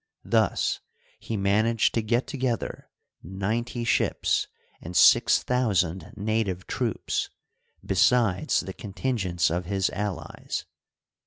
[0.25, 0.79] Thus
[1.19, 2.89] he managed to get together
[3.21, 4.47] ninety ships
[4.81, 7.29] and six thousand native troops,
[7.85, 10.65] besides the contingents of his allies.